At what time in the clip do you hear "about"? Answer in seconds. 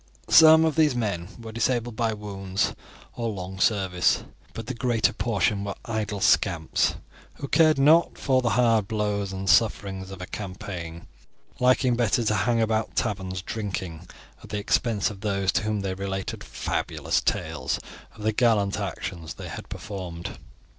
12.59-12.95